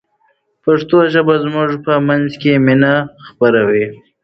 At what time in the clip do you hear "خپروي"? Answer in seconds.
3.27-3.85